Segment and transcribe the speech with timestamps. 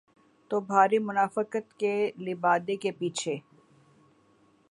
[0.51, 1.93] تو بھاری منافقت کے
[2.19, 3.35] لبادے کے پیچھے۔